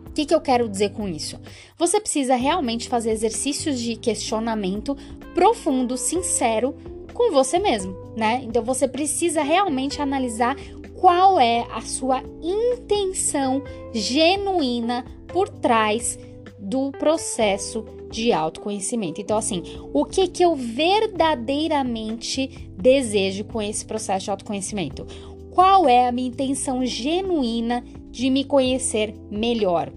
O 0.08 0.12
que, 0.12 0.26
que 0.26 0.34
eu 0.34 0.40
quero 0.40 0.68
dizer 0.68 0.90
com 0.90 1.08
isso? 1.08 1.38
Você 1.78 2.00
precisa 2.00 2.34
realmente 2.34 2.88
fazer 2.88 3.12
exercícios 3.12 3.78
de 3.78 3.94
questionamento 3.94 4.96
profundo, 5.32 5.96
sincero 5.96 6.74
com 7.14 7.30
você 7.30 7.60
mesmo, 7.60 7.96
né? 8.16 8.40
Então 8.42 8.64
você 8.64 8.88
precisa 8.88 9.42
realmente 9.42 10.02
analisar 10.02 10.56
qual 11.00 11.38
é 11.38 11.66
a 11.70 11.80
sua 11.80 12.22
intenção 12.42 13.62
genuína 13.92 15.04
por 15.32 15.48
trás 15.48 16.18
do 16.58 16.90
processo 16.92 17.84
de 18.10 18.32
autoconhecimento. 18.32 19.20
Então, 19.20 19.36
assim, 19.36 19.62
o 19.92 20.04
que 20.04 20.28
que 20.28 20.44
eu 20.44 20.54
verdadeiramente 20.54 22.70
desejo 22.76 23.44
com 23.44 23.62
esse 23.62 23.84
processo 23.84 24.24
de 24.24 24.30
autoconhecimento? 24.30 25.06
Qual 25.50 25.88
é 25.88 26.06
a 26.06 26.12
minha 26.12 26.28
intenção 26.28 26.84
genuína 26.84 27.82
de 28.10 28.30
me 28.30 28.44
conhecer 28.44 29.14
melhor? 29.30 29.90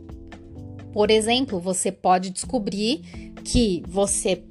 Por 0.93 1.11
exemplo, 1.11 1.59
você 1.59 1.91
pode 1.91 2.29
descobrir 2.29 3.01
que 3.43 3.83
você 3.87 4.43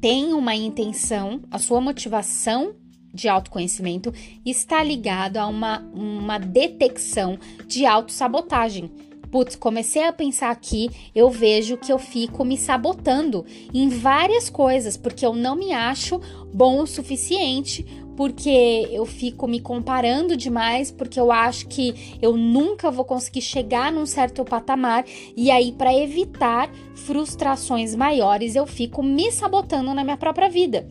tem 0.00 0.32
uma 0.32 0.54
intenção, 0.54 1.40
a 1.50 1.58
sua 1.58 1.80
motivação 1.80 2.74
de 3.12 3.28
autoconhecimento 3.28 4.12
está 4.44 4.82
ligado 4.82 5.38
a 5.38 5.46
uma, 5.46 5.80
uma 5.92 6.38
detecção 6.38 7.38
de 7.66 7.86
autossabotagem 7.86 8.90
putz, 9.30 9.56
comecei 9.56 10.04
a 10.04 10.12
pensar 10.12 10.50
aqui, 10.50 10.90
eu 11.14 11.30
vejo 11.30 11.76
que 11.76 11.92
eu 11.92 11.98
fico 11.98 12.44
me 12.44 12.56
sabotando 12.56 13.44
em 13.72 13.88
várias 13.88 14.48
coisas, 14.50 14.96
porque 14.96 15.24
eu 15.24 15.34
não 15.34 15.54
me 15.56 15.72
acho 15.72 16.20
bom 16.52 16.82
o 16.82 16.86
suficiente, 16.86 17.84
porque 18.16 18.88
eu 18.90 19.06
fico 19.06 19.46
me 19.46 19.60
comparando 19.60 20.36
demais, 20.36 20.90
porque 20.90 21.20
eu 21.20 21.30
acho 21.30 21.68
que 21.68 22.18
eu 22.20 22.36
nunca 22.36 22.90
vou 22.90 23.04
conseguir 23.04 23.42
chegar 23.42 23.92
num 23.92 24.06
certo 24.06 24.44
patamar, 24.44 25.04
e 25.36 25.50
aí, 25.52 25.70
para 25.70 25.94
evitar 25.94 26.68
frustrações 26.94 27.94
maiores, 27.94 28.56
eu 28.56 28.66
fico 28.66 29.04
me 29.04 29.30
sabotando 29.30 29.94
na 29.94 30.02
minha 30.02 30.16
própria 30.16 30.48
vida. 30.48 30.88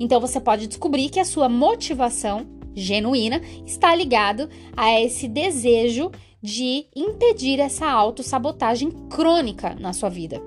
Então, 0.00 0.18
você 0.18 0.40
pode 0.40 0.66
descobrir 0.66 1.10
que 1.10 1.20
a 1.20 1.24
sua 1.24 1.48
motivação 1.48 2.46
genuína 2.74 3.42
está 3.66 3.94
ligado 3.94 4.48
a 4.74 4.98
esse 4.98 5.28
desejo 5.28 6.10
de 6.42 6.86
impedir 6.96 7.60
essa 7.60 7.88
autossabotagem 7.88 8.90
crônica 9.08 9.74
na 9.78 9.92
sua 9.92 10.08
vida. 10.08 10.42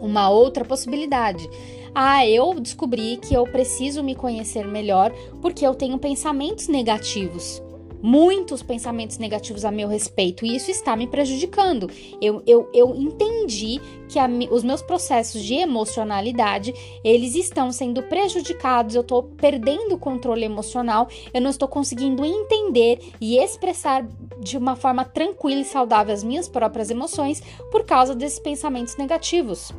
Uma 0.00 0.28
outra 0.30 0.64
possibilidade. 0.64 1.48
Ah, 1.94 2.26
eu 2.26 2.58
descobri 2.58 3.16
que 3.18 3.34
eu 3.34 3.44
preciso 3.44 4.02
me 4.02 4.14
conhecer 4.14 4.66
melhor 4.66 5.12
porque 5.40 5.66
eu 5.66 5.74
tenho 5.74 5.98
pensamentos 5.98 6.68
negativos 6.68 7.62
muitos 8.02 8.62
pensamentos 8.62 9.18
negativos 9.18 9.64
a 9.64 9.70
meu 9.70 9.88
respeito 9.88 10.44
e 10.44 10.56
isso 10.56 10.70
está 10.70 10.96
me 10.96 11.06
prejudicando. 11.06 11.90
Eu, 12.20 12.42
eu, 12.46 12.68
eu 12.72 12.94
entendi 12.94 13.80
que 14.08 14.18
a, 14.18 14.28
os 14.50 14.64
meus 14.64 14.82
processos 14.82 15.42
de 15.42 15.54
emocionalidade 15.54 16.74
eles 17.04 17.34
estão 17.34 17.70
sendo 17.72 18.02
prejudicados, 18.02 18.94
eu 18.94 19.02
estou 19.02 19.22
perdendo 19.22 19.94
o 19.94 19.98
controle 19.98 20.44
emocional, 20.44 21.08
eu 21.32 21.40
não 21.40 21.50
estou 21.50 21.68
conseguindo 21.68 22.24
entender 22.24 23.00
e 23.20 23.38
expressar 23.38 24.06
de 24.40 24.56
uma 24.56 24.76
forma 24.76 25.04
tranquila 25.04 25.60
e 25.60 25.64
saudável 25.64 26.14
as 26.14 26.24
minhas 26.24 26.48
próprias 26.48 26.90
emoções 26.90 27.42
por 27.70 27.84
causa 27.84 28.14
desses 28.14 28.38
pensamentos 28.38 28.96
negativos. 28.96 29.72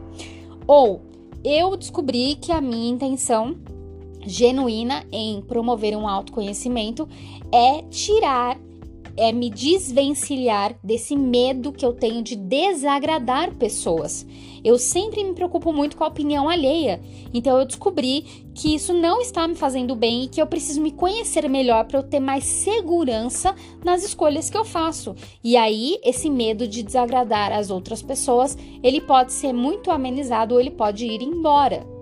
Ou 0.68 1.02
eu 1.44 1.76
descobri 1.76 2.36
que 2.36 2.52
a 2.52 2.62
minha 2.62 2.92
intenção 2.92 3.58
genuína 4.26 5.06
em 5.12 5.42
promover 5.42 5.96
um 5.96 6.08
autoconhecimento 6.08 7.08
é 7.52 7.84
tirar 7.90 8.58
é 9.18 9.32
me 9.32 9.50
desvencilhar 9.50 10.76
desse 10.84 11.16
medo 11.16 11.72
que 11.72 11.86
eu 11.86 11.94
tenho 11.94 12.24
de 12.24 12.36
desagradar 12.36 13.54
pessoas. 13.56 14.26
Eu 14.64 14.78
sempre 14.78 15.24
me 15.24 15.34
preocupo 15.34 15.74
muito 15.74 15.98
com 15.98 16.04
a 16.04 16.08
opinião 16.08 16.48
alheia, 16.48 17.02
então 17.34 17.58
eu 17.58 17.66
descobri 17.66 18.22
que 18.54 18.76
isso 18.76 18.94
não 18.94 19.20
está 19.22 19.48
me 19.48 19.56
fazendo 19.56 19.96
bem 19.96 20.24
e 20.24 20.28
que 20.28 20.42
eu 20.42 20.46
preciso 20.46 20.82
me 20.82 20.92
conhecer 20.92 21.48
melhor 21.50 21.86
para 21.86 22.00
eu 22.00 22.04
ter 22.04 22.20
mais 22.20 22.44
segurança 22.44 23.56
nas 23.84 24.04
escolhas 24.04 24.50
que 24.50 24.58
eu 24.58 24.66
faço. 24.66 25.16
E 25.44 25.58
aí, 25.58 26.00
esse 26.04 26.30
medo 26.30 26.68
de 26.68 26.84
desagradar 26.84 27.52
as 27.52 27.70
outras 27.70 28.02
pessoas, 28.02 28.58
ele 28.84 29.02
pode 29.02 29.34
ser 29.34 29.52
muito 29.52 29.90
amenizado 29.90 30.54
ou 30.54 30.62
ele 30.62 30.72
pode 30.72 31.06
ir 31.06 31.22
embora. 31.22 32.01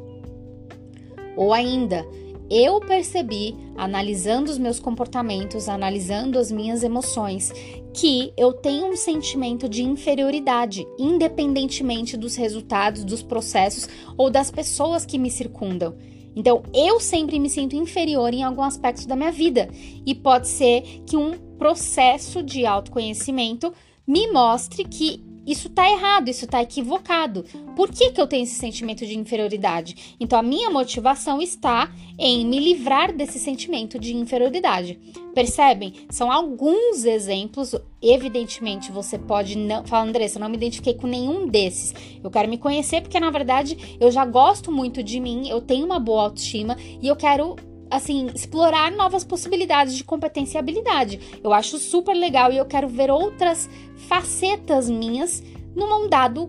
Ou 1.39 1.53
ainda, 1.53 2.05
eu 2.49 2.81
percebi, 2.81 3.55
analisando 3.77 4.51
os 4.51 4.57
meus 4.57 4.77
comportamentos, 4.77 5.69
analisando 5.69 6.37
as 6.37 6.51
minhas 6.51 6.83
emoções, 6.83 7.53
que 7.93 8.33
eu 8.35 8.51
tenho 8.51 8.87
um 8.87 8.97
sentimento 8.97 9.69
de 9.69 9.81
inferioridade, 9.81 10.85
independentemente 10.99 12.17
dos 12.17 12.35
resultados, 12.35 13.05
dos 13.05 13.23
processos 13.23 13.87
ou 14.17 14.29
das 14.29 14.51
pessoas 14.51 15.05
que 15.05 15.17
me 15.17 15.31
circundam. 15.31 15.95
Então, 16.35 16.61
eu 16.73 16.99
sempre 16.99 17.39
me 17.39 17.49
sinto 17.49 17.73
inferior 17.73 18.33
em 18.33 18.43
algum 18.43 18.61
aspecto 18.61 19.07
da 19.07 19.15
minha 19.15 19.31
vida, 19.31 19.69
e 20.05 20.13
pode 20.13 20.49
ser 20.49 20.81
que 21.05 21.15
um 21.15 21.37
processo 21.57 22.43
de 22.43 22.65
autoconhecimento 22.65 23.71
me 24.05 24.29
mostre 24.29 24.83
que 24.83 25.23
isso 25.51 25.69
tá 25.69 25.89
errado, 25.89 26.29
isso 26.29 26.45
tá 26.45 26.61
equivocado. 26.61 27.43
Por 27.75 27.89
que, 27.89 28.11
que 28.11 28.21
eu 28.21 28.27
tenho 28.27 28.43
esse 28.43 28.55
sentimento 28.55 29.05
de 29.05 29.17
inferioridade? 29.17 30.15
Então, 30.19 30.37
a 30.37 30.43
minha 30.43 30.69
motivação 30.69 31.41
está 31.41 31.91
em 32.17 32.45
me 32.45 32.59
livrar 32.59 33.11
desse 33.11 33.39
sentimento 33.39 33.97
de 33.97 34.15
inferioridade. 34.15 34.99
Percebem? 35.33 35.93
São 36.09 36.31
alguns 36.31 37.05
exemplos. 37.05 37.73
Evidentemente, 38.01 38.91
você 38.91 39.17
pode 39.17 39.57
não. 39.57 39.85
Fala, 39.85 40.07
Andressa, 40.07 40.37
eu 40.37 40.41
não 40.41 40.49
me 40.49 40.57
identifiquei 40.57 40.93
com 40.93 41.07
nenhum 41.07 41.47
desses. 41.47 41.93
Eu 42.23 42.29
quero 42.29 42.49
me 42.49 42.57
conhecer 42.57 43.01
porque, 43.01 43.19
na 43.19 43.31
verdade, 43.31 43.97
eu 43.99 44.11
já 44.11 44.25
gosto 44.25 44.71
muito 44.71 45.01
de 45.01 45.19
mim, 45.19 45.49
eu 45.49 45.61
tenho 45.61 45.85
uma 45.85 45.99
boa 45.99 46.23
autoestima 46.23 46.77
e 47.01 47.07
eu 47.07 47.15
quero 47.15 47.55
assim, 47.89 48.27
explorar 48.33 48.91
novas 48.91 49.23
possibilidades 49.23 49.95
de 49.95 50.03
competência 50.03 50.57
e 50.57 50.59
habilidade. 50.59 51.39
Eu 51.43 51.53
acho 51.53 51.77
super 51.77 52.13
legal 52.13 52.51
e 52.51 52.57
eu 52.57 52.65
quero 52.65 52.87
ver 52.87 53.09
outras 53.09 53.69
facetas 54.07 54.89
minhas 54.89 55.43
num 55.75 56.07
dado 56.07 56.47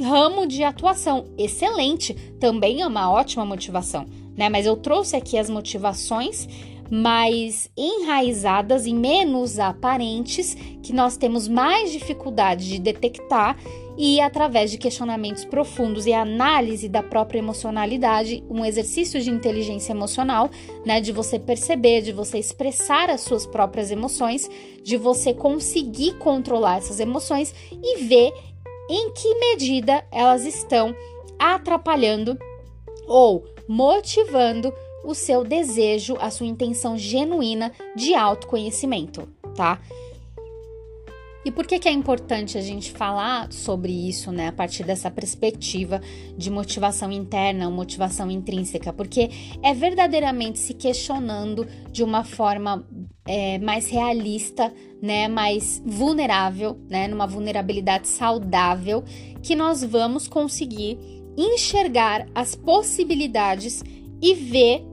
ramo 0.00 0.46
de 0.46 0.62
atuação. 0.62 1.26
Excelente, 1.38 2.14
também 2.38 2.82
é 2.82 2.86
uma 2.86 3.10
ótima 3.10 3.44
motivação, 3.44 4.06
né? 4.36 4.48
Mas 4.48 4.66
eu 4.66 4.76
trouxe 4.76 5.16
aqui 5.16 5.38
as 5.38 5.48
motivações 5.48 6.46
mais 6.90 7.70
enraizadas 7.76 8.86
e 8.86 8.94
menos 8.94 9.58
aparentes, 9.58 10.54
que 10.82 10.92
nós 10.92 11.16
temos 11.16 11.48
mais 11.48 11.90
dificuldade 11.92 12.68
de 12.68 12.78
detectar 12.78 13.56
e 13.98 14.20
através 14.20 14.70
de 14.70 14.78
questionamentos 14.78 15.44
profundos 15.44 16.06
e 16.06 16.12
análise 16.12 16.88
da 16.88 17.02
própria 17.02 17.38
emocionalidade, 17.38 18.44
um 18.48 18.64
exercício 18.64 19.20
de 19.20 19.30
inteligência 19.30 19.92
emocional, 19.92 20.50
né, 20.84 21.00
de 21.00 21.12
você 21.12 21.38
perceber, 21.38 22.02
de 22.02 22.12
você 22.12 22.38
expressar 22.38 23.08
as 23.08 23.22
suas 23.22 23.46
próprias 23.46 23.90
emoções, 23.90 24.50
de 24.82 24.96
você 24.96 25.32
conseguir 25.32 26.18
controlar 26.18 26.78
essas 26.78 27.00
emoções 27.00 27.54
e 27.72 28.02
ver 28.04 28.32
em 28.88 29.10
que 29.12 29.34
medida 29.34 30.04
elas 30.12 30.44
estão 30.44 30.94
atrapalhando 31.38 32.38
ou 33.06 33.44
motivando 33.68 34.72
o 35.06 35.14
seu 35.14 35.44
desejo, 35.44 36.16
a 36.20 36.30
sua 36.30 36.46
intenção 36.46 36.98
genuína 36.98 37.72
de 37.94 38.14
autoconhecimento, 38.14 39.28
tá? 39.54 39.80
E 41.46 41.50
por 41.52 41.64
que, 41.64 41.78
que 41.78 41.88
é 41.88 41.92
importante 41.92 42.58
a 42.58 42.60
gente 42.60 42.90
falar 42.90 43.52
sobre 43.52 43.92
isso, 43.92 44.32
né, 44.32 44.48
a 44.48 44.52
partir 44.52 44.82
dessa 44.82 45.08
perspectiva 45.08 46.00
de 46.36 46.50
motivação 46.50 47.12
interna, 47.12 47.70
motivação 47.70 48.28
intrínseca? 48.28 48.92
Porque 48.92 49.30
é 49.62 49.72
verdadeiramente 49.72 50.58
se 50.58 50.74
questionando 50.74 51.64
de 51.92 52.02
uma 52.02 52.24
forma 52.24 52.84
é, 53.24 53.58
mais 53.58 53.88
realista, 53.88 54.74
né, 55.00 55.28
mais 55.28 55.80
vulnerável, 55.86 56.80
né, 56.90 57.06
numa 57.06 57.28
vulnerabilidade 57.28 58.08
saudável, 58.08 59.04
que 59.40 59.54
nós 59.54 59.84
vamos 59.84 60.26
conseguir 60.26 60.98
enxergar 61.36 62.26
as 62.34 62.56
possibilidades 62.56 63.84
e 64.20 64.34
ver 64.34 64.84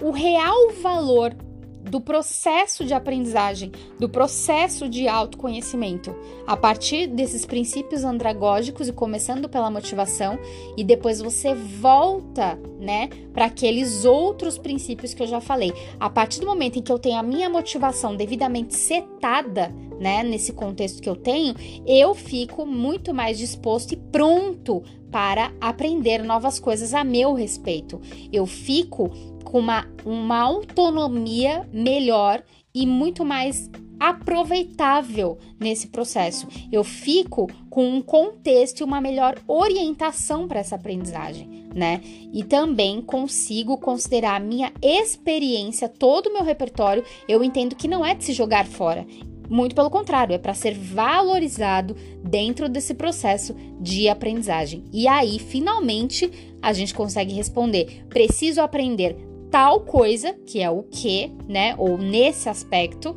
o 0.00 0.10
real 0.10 0.70
valor 0.82 1.34
do 1.82 2.00
processo 2.00 2.84
de 2.84 2.92
aprendizagem, 2.92 3.72
do 3.98 4.08
processo 4.08 4.88
de 4.88 5.08
autoconhecimento, 5.08 6.14
a 6.46 6.56
partir 6.56 7.06
desses 7.06 7.46
princípios 7.46 8.04
andragógicos 8.04 8.88
e 8.88 8.92
começando 8.92 9.48
pela 9.48 9.70
motivação, 9.70 10.38
e 10.76 10.84
depois 10.84 11.20
você 11.20 11.54
volta, 11.54 12.58
né, 12.78 13.08
para 13.32 13.46
aqueles 13.46 14.04
outros 14.04 14.58
princípios 14.58 15.14
que 15.14 15.22
eu 15.22 15.26
já 15.26 15.40
falei. 15.40 15.72
A 15.98 16.10
partir 16.10 16.40
do 16.40 16.46
momento 16.46 16.78
em 16.78 16.82
que 16.82 16.92
eu 16.92 16.98
tenho 16.98 17.18
a 17.18 17.22
minha 17.22 17.48
motivação 17.48 18.14
devidamente 18.14 18.74
setada, 18.74 19.74
né, 20.00 20.22
nesse 20.22 20.52
contexto 20.54 21.02
que 21.02 21.08
eu 21.08 21.14
tenho, 21.14 21.54
eu 21.86 22.14
fico 22.14 22.64
muito 22.64 23.12
mais 23.12 23.38
disposto 23.38 23.92
e 23.92 23.96
pronto 23.96 24.82
para 25.10 25.52
aprender 25.60 26.24
novas 26.24 26.58
coisas 26.58 26.94
a 26.94 27.04
meu 27.04 27.34
respeito. 27.34 28.00
Eu 28.32 28.46
fico 28.46 29.10
com 29.44 29.58
uma, 29.58 29.86
uma 30.04 30.40
autonomia 30.40 31.68
melhor 31.72 32.42
e 32.74 32.86
muito 32.86 33.24
mais 33.24 33.68
aproveitável 34.00 35.36
nesse 35.60 35.88
processo. 35.88 36.48
Eu 36.72 36.82
fico 36.82 37.48
com 37.68 37.86
um 37.86 38.00
contexto 38.00 38.80
e 38.80 38.84
uma 38.84 38.98
melhor 38.98 39.38
orientação 39.46 40.48
para 40.48 40.60
essa 40.60 40.76
aprendizagem, 40.76 41.68
né? 41.74 42.00
E 42.32 42.42
também 42.42 43.02
consigo 43.02 43.76
considerar 43.76 44.36
a 44.36 44.44
minha 44.44 44.72
experiência, 44.80 45.86
todo 45.86 46.28
o 46.28 46.32
meu 46.32 46.42
repertório, 46.42 47.04
eu 47.28 47.44
entendo 47.44 47.76
que 47.76 47.86
não 47.86 48.04
é 48.04 48.14
de 48.14 48.24
se 48.24 48.32
jogar 48.32 48.66
fora. 48.66 49.06
Muito 49.50 49.74
pelo 49.74 49.90
contrário, 49.90 50.32
é 50.32 50.38
para 50.38 50.54
ser 50.54 50.74
valorizado 50.74 51.96
dentro 52.22 52.68
desse 52.68 52.94
processo 52.94 53.52
de 53.80 54.08
aprendizagem. 54.08 54.84
E 54.92 55.08
aí, 55.08 55.40
finalmente, 55.40 56.30
a 56.62 56.72
gente 56.72 56.94
consegue 56.94 57.34
responder: 57.34 58.04
preciso 58.08 58.60
aprender 58.60 59.16
tal 59.50 59.80
coisa, 59.80 60.34
que 60.46 60.60
é 60.60 60.70
o 60.70 60.84
que, 60.84 61.32
né? 61.48 61.74
Ou 61.76 61.98
nesse 61.98 62.48
aspecto, 62.48 63.16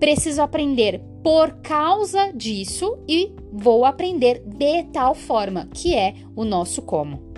preciso 0.00 0.42
aprender 0.42 1.00
por 1.22 1.52
causa 1.62 2.32
disso 2.32 2.98
e 3.08 3.32
vou 3.52 3.84
aprender 3.84 4.42
de 4.44 4.82
tal 4.92 5.14
forma, 5.14 5.68
que 5.72 5.94
é 5.94 6.14
o 6.34 6.44
nosso 6.44 6.82
como. 6.82 7.31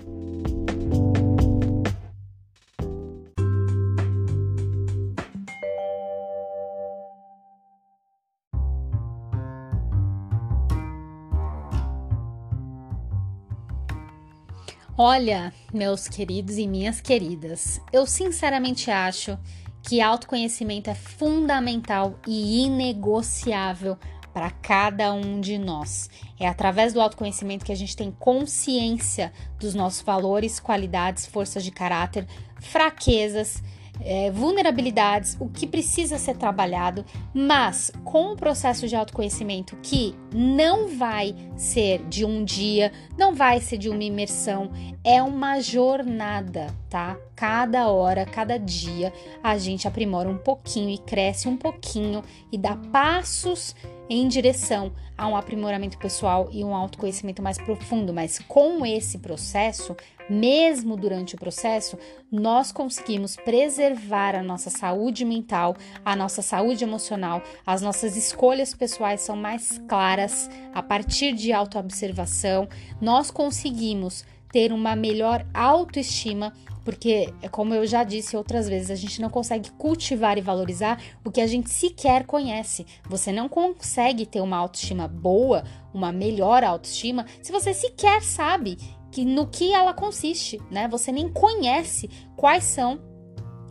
Olha, 14.96 15.52
meus 15.72 16.06
queridos 16.06 16.56
e 16.56 16.68
minhas 16.68 17.00
queridas, 17.00 17.80
eu 17.92 18.06
sinceramente 18.06 18.92
acho 18.92 19.36
que 19.82 20.00
autoconhecimento 20.00 20.88
é 20.88 20.94
fundamental 20.94 22.16
e 22.24 22.62
inegociável 22.64 23.98
para 24.32 24.52
cada 24.52 25.12
um 25.12 25.40
de 25.40 25.58
nós. 25.58 26.08
É 26.38 26.46
através 26.46 26.92
do 26.92 27.00
autoconhecimento 27.00 27.64
que 27.64 27.72
a 27.72 27.76
gente 27.76 27.96
tem 27.96 28.12
consciência 28.12 29.32
dos 29.58 29.74
nossos 29.74 30.00
valores, 30.00 30.60
qualidades, 30.60 31.26
forças 31.26 31.64
de 31.64 31.72
caráter, 31.72 32.24
fraquezas 32.60 33.64
é, 34.00 34.30
vulnerabilidades, 34.30 35.36
o 35.40 35.48
que 35.48 35.66
precisa 35.66 36.18
ser 36.18 36.36
trabalhado, 36.36 37.04
mas 37.32 37.92
com 38.04 38.32
o 38.32 38.36
processo 38.36 38.86
de 38.86 38.96
autoconhecimento 38.96 39.76
que 39.82 40.14
não 40.32 40.88
vai 40.88 41.34
ser 41.56 42.04
de 42.08 42.24
um 42.24 42.44
dia, 42.44 42.92
não 43.16 43.34
vai 43.34 43.60
ser 43.60 43.78
de 43.78 43.88
uma 43.88 44.02
imersão, 44.02 44.70
é 45.02 45.22
uma 45.22 45.60
jornada, 45.60 46.66
tá? 46.88 47.16
Cada 47.36 47.88
hora, 47.88 48.24
cada 48.24 48.58
dia, 48.58 49.12
a 49.42 49.58
gente 49.58 49.86
aprimora 49.86 50.28
um 50.28 50.38
pouquinho 50.38 50.90
e 50.90 50.98
cresce 50.98 51.48
um 51.48 51.56
pouquinho 51.56 52.22
e 52.50 52.58
dá 52.58 52.76
passos 52.76 53.74
em 54.08 54.28
direção 54.28 54.92
a 55.16 55.26
um 55.26 55.36
aprimoramento 55.36 55.96
pessoal 55.98 56.48
e 56.50 56.64
um 56.64 56.74
autoconhecimento 56.74 57.42
mais 57.42 57.56
profundo, 57.56 58.12
mas 58.12 58.38
com 58.40 58.84
esse 58.84 59.18
processo, 59.18 59.96
mesmo 60.28 60.96
durante 60.96 61.34
o 61.34 61.38
processo, 61.38 61.98
nós 62.30 62.72
conseguimos 62.72 63.36
preservar 63.36 64.34
a 64.34 64.42
nossa 64.42 64.70
saúde 64.70 65.24
mental, 65.24 65.76
a 66.04 66.16
nossa 66.16 66.42
saúde 66.42 66.84
emocional, 66.84 67.42
as 67.66 67.82
nossas 67.82 68.16
escolhas 68.16 68.74
pessoais 68.74 69.20
são 69.20 69.36
mais 69.36 69.80
claras 69.88 70.50
a 70.72 70.82
partir 70.82 71.32
de 71.32 71.52
autoobservação, 71.52 72.68
nós 73.00 73.30
conseguimos 73.30 74.24
ter 74.54 74.72
uma 74.72 74.94
melhor 74.94 75.44
autoestima, 75.52 76.52
porque, 76.84 77.32
como 77.50 77.74
eu 77.74 77.84
já 77.86 78.04
disse 78.04 78.36
outras 78.36 78.68
vezes, 78.68 78.90
a 78.90 78.94
gente 78.94 79.20
não 79.20 79.28
consegue 79.28 79.70
cultivar 79.72 80.38
e 80.38 80.42
valorizar 80.42 81.02
o 81.24 81.30
que 81.30 81.40
a 81.40 81.46
gente 81.46 81.70
sequer 81.70 82.24
conhece. 82.24 82.86
Você 83.08 83.32
não 83.32 83.48
consegue 83.48 84.24
ter 84.24 84.40
uma 84.40 84.58
autoestima 84.58 85.08
boa, 85.08 85.64
uma 85.92 86.12
melhor 86.12 86.62
autoestima, 86.62 87.26
se 87.42 87.50
você 87.50 87.74
sequer 87.74 88.22
sabe 88.22 88.78
que 89.14 89.24
no 89.24 89.46
que 89.46 89.72
ela 89.72 89.94
consiste, 89.94 90.60
né? 90.68 90.88
Você 90.88 91.12
nem 91.12 91.28
conhece 91.28 92.10
quais 92.36 92.64
são 92.64 93.00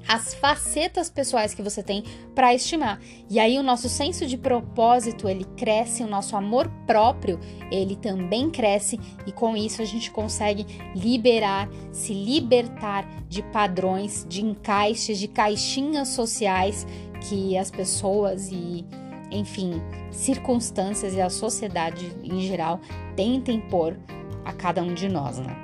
as 0.07 0.33
facetas 0.33 1.09
pessoais 1.09 1.53
que 1.53 1.61
você 1.61 1.83
tem 1.83 2.01
para 2.33 2.55
estimar. 2.55 3.01
E 3.29 3.41
aí 3.41 3.59
o 3.59 3.63
nosso 3.63 3.89
senso 3.89 4.25
de 4.25 4.37
propósito, 4.37 5.27
ele 5.27 5.43
cresce, 5.57 6.01
o 6.01 6.07
nosso 6.07 6.37
amor 6.37 6.69
próprio, 6.87 7.41
ele 7.69 7.97
também 7.97 8.49
cresce 8.49 8.97
e 9.27 9.33
com 9.33 9.57
isso 9.57 9.81
a 9.81 9.85
gente 9.85 10.11
consegue 10.11 10.65
liberar, 10.95 11.67
se 11.91 12.13
libertar 12.13 13.05
de 13.27 13.43
padrões, 13.43 14.25
de 14.29 14.45
encaixes, 14.45 15.19
de 15.19 15.27
caixinhas 15.27 16.07
sociais 16.07 16.87
que 17.27 17.57
as 17.57 17.69
pessoas 17.69 18.49
e 18.49 18.85
enfim, 19.29 19.81
circunstâncias 20.09 21.15
e 21.15 21.19
a 21.19 21.29
sociedade 21.29 22.15
em 22.23 22.39
geral 22.39 22.79
tentem 23.15 23.59
pôr 23.59 23.97
a 24.45 24.53
cada 24.53 24.81
um 24.81 24.93
de 24.93 25.09
nós, 25.09 25.39
né? 25.39 25.55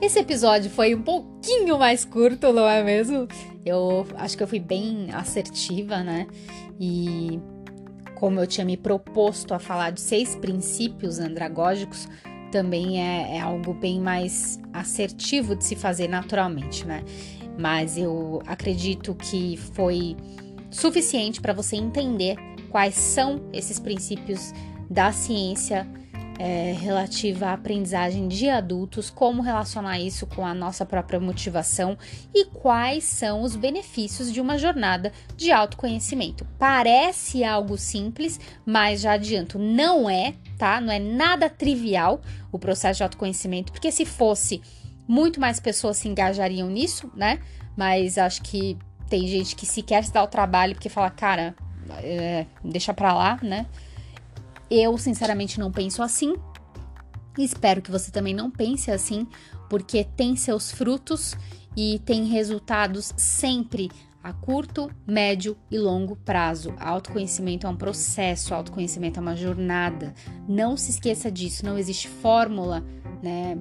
Esse 0.00 0.20
episódio 0.20 0.70
foi 0.70 0.94
um 0.94 1.02
pouquinho 1.02 1.76
mais 1.78 2.04
curto, 2.04 2.52
não 2.52 2.68
é 2.68 2.84
mesmo? 2.84 3.26
Eu 3.66 4.06
acho 4.16 4.36
que 4.36 4.42
eu 4.42 4.46
fui 4.46 4.60
bem 4.60 5.08
assertiva, 5.12 6.04
né? 6.04 6.28
E 6.78 7.40
como 8.14 8.38
eu 8.38 8.46
tinha 8.46 8.64
me 8.64 8.76
proposto 8.76 9.54
a 9.54 9.58
falar 9.58 9.90
de 9.90 10.00
seis 10.00 10.36
princípios 10.36 11.18
andragógicos, 11.18 12.08
também 12.52 13.02
é, 13.02 13.36
é 13.36 13.40
algo 13.40 13.74
bem 13.74 14.00
mais 14.00 14.60
assertivo 14.72 15.56
de 15.56 15.64
se 15.64 15.74
fazer 15.74 16.08
naturalmente, 16.08 16.86
né? 16.86 17.02
Mas 17.58 17.98
eu 17.98 18.40
acredito 18.46 19.14
que 19.16 19.56
foi 19.56 20.16
suficiente 20.70 21.40
para 21.40 21.52
você 21.52 21.76
entender 21.76 22.36
quais 22.70 22.94
são 22.94 23.48
esses 23.52 23.78
princípios 23.80 24.52
da 24.88 25.10
ciência 25.12 25.86
é, 26.38 26.72
relativa 26.72 27.46
à 27.46 27.52
aprendizagem 27.54 28.28
de 28.28 28.48
adultos, 28.48 29.10
como 29.10 29.42
relacionar 29.42 29.98
isso 29.98 30.26
com 30.26 30.46
a 30.46 30.54
nossa 30.54 30.86
própria 30.86 31.18
motivação 31.18 31.98
e 32.32 32.44
quais 32.46 33.04
são 33.04 33.42
os 33.42 33.56
benefícios 33.56 34.32
de 34.32 34.40
uma 34.40 34.56
jornada 34.56 35.12
de 35.36 35.50
autoconhecimento. 35.50 36.46
Parece 36.58 37.42
algo 37.42 37.76
simples, 37.76 38.38
mas 38.64 39.00
já 39.00 39.12
adianto, 39.12 39.58
não 39.58 40.08
é, 40.08 40.34
tá? 40.56 40.80
Não 40.80 40.92
é 40.92 41.00
nada 41.00 41.50
trivial 41.50 42.20
o 42.52 42.58
processo 42.58 42.98
de 42.98 43.02
autoconhecimento, 43.02 43.72
porque 43.72 43.90
se 43.90 44.04
fosse, 44.04 44.62
muito 45.08 45.40
mais 45.40 45.58
pessoas 45.58 45.96
se 45.96 46.08
engajariam 46.08 46.68
nisso, 46.68 47.10
né? 47.16 47.40
Mas 47.76 48.18
acho 48.18 48.42
que 48.42 48.78
tem 49.08 49.26
gente 49.26 49.56
que 49.56 49.66
sequer 49.66 50.04
se 50.04 50.12
dá 50.12 50.22
o 50.22 50.28
trabalho 50.28 50.74
porque 50.74 50.88
fala, 50.88 51.10
cara, 51.10 51.54
é, 52.02 52.46
deixa 52.62 52.92
pra 52.92 53.14
lá, 53.14 53.38
né? 53.42 53.66
Eu, 54.70 54.96
sinceramente, 54.98 55.58
não 55.58 55.70
penso 55.70 56.02
assim. 56.02 56.34
Espero 57.38 57.80
que 57.80 57.90
você 57.90 58.10
também 58.10 58.34
não 58.34 58.50
pense 58.50 58.90
assim, 58.90 59.26
porque 59.70 60.04
tem 60.04 60.34
seus 60.34 60.72
frutos 60.72 61.36
e 61.76 62.00
tem 62.00 62.24
resultados 62.24 63.12
sempre 63.16 63.90
a 64.22 64.32
curto, 64.32 64.90
médio 65.06 65.56
e 65.70 65.78
longo 65.78 66.16
prazo. 66.16 66.74
Autoconhecimento 66.78 67.66
é 67.66 67.70
um 67.70 67.76
processo, 67.76 68.52
autoconhecimento 68.52 69.18
é 69.18 69.22
uma 69.22 69.36
jornada. 69.36 70.12
Não 70.48 70.76
se 70.76 70.90
esqueça 70.90 71.30
disso, 71.30 71.64
não 71.64 71.78
existe 71.78 72.08
fórmula, 72.08 72.84
né? 73.22 73.56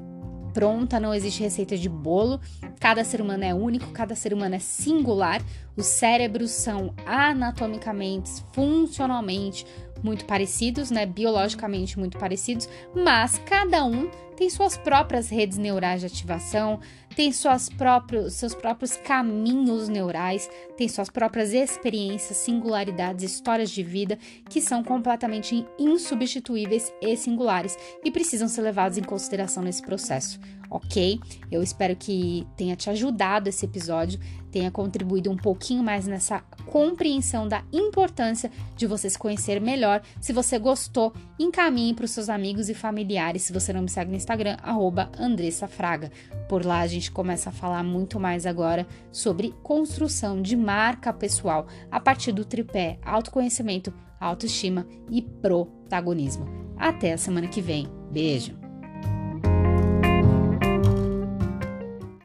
Pronta, 0.58 1.00
não 1.00 1.13
existe 1.13 1.43
receita 1.43 1.78
de 1.78 1.88
bolo. 1.88 2.41
Cada 2.80 3.04
ser 3.04 3.22
humano 3.22 3.43
é 3.43 3.54
único, 3.54 3.91
cada 3.91 4.15
ser 4.15 4.34
humano 4.34 4.56
é 4.56 4.60
singular. 4.60 5.39
Os 5.76 5.86
cérebros 5.86 6.50
são 6.50 6.96
anatomicamente, 7.06 8.43
funcionalmente 8.54 9.67
muito 10.02 10.26
parecidos, 10.26 10.89
né, 10.89 11.06
biologicamente 11.06 12.00
muito 12.00 12.17
parecidos, 12.17 12.67
mas 12.96 13.39
cada 13.46 13.86
um 13.86 14.10
tem 14.36 14.50
suas 14.50 14.76
próprias 14.76 15.30
redes 15.30 15.60
neurais 15.60 16.02
de 16.02 16.08
ativação, 16.08 16.80
tem 17.17 17.32
suas 17.32 17.67
próprios, 17.67 18.36
seus 18.36 18.53
próprios 18.53 18.95
caminhos 18.95 19.89
neurais, 19.89 20.47
tem 20.77 20.88
suas 20.88 21.10
próprias 21.10 21.51
experiências, 21.51 22.38
singularidades, 22.38 23.23
histórias 23.25 23.71
de 23.71 23.82
vida 23.82 24.19
que 24.47 24.62
são 24.62 24.84
completamente 24.84 25.65
insubstituíveis 25.80 26.93
e 27.01 27.17
singulares 27.17 27.75
e 28.06 28.12
precisam 28.12 28.47
ser 28.47 28.62
levados 28.62 28.99
em 28.99 29.03
consideração 29.03 29.63
nesse 29.63 29.82
processo, 29.82 30.39
ok? 30.69 31.19
Eu 31.51 31.63
espero 31.63 31.95
que 31.95 32.45
tenha 32.56 32.75
te 32.75 32.88
ajudado 32.88 33.49
esse 33.49 33.65
episódio, 33.65 34.19
tenha 34.58 34.72
contribuído 34.72 35.30
um 35.30 35.38
pouquinho 35.38 35.84
mais 35.84 36.08
nessa 36.08 36.39
compreensão 36.65 37.48
da 37.48 37.63
importância 37.72 38.52
de 38.76 38.88
você 38.88 39.08
se 39.08 39.17
conhecer 39.17 39.62
melhor. 39.62 40.02
Se 40.20 40.34
você 40.34 40.58
gostou, 40.58 41.13
encaminhe 41.38 41.93
para 41.93 42.06
os 42.06 42.12
seus 42.12 42.28
amigos 42.28 42.67
e 42.67 42.74
familiares. 42.74 43.43
Se 43.43 43.54
você 43.54 43.72
não 43.72 43.84
me 43.84 43.89
segue 43.89 44.10
no 44.10 44.17
Instagram, 44.17 44.58
arroba 44.63 45.12
Andressa 45.20 45.67
Fraga. 45.67 46.12
Por 46.50 46.65
lá 46.65 46.80
a 46.80 46.88
gente 46.88 47.12
começa 47.12 47.50
a 47.50 47.54
falar 47.54 47.84
muito 47.84 48.20
mais 48.20 48.48
agora 48.48 48.88
sobre 49.12 49.54
construção 49.62 50.41
de 50.41 50.56
marca 50.56 51.13
pessoal 51.13 51.67
a 51.91 52.00
partir 52.00 52.32
do 52.32 52.43
tripé 52.43 52.98
autoconhecimento, 53.06 53.93
autoestima 54.20 54.88
e 55.12 55.22
protagonismo. 55.22 56.48
Até 56.76 57.13
a 57.13 57.17
semana 57.17 57.48
que 57.48 57.62
vem. 57.62 57.88
Beijo! 58.12 58.66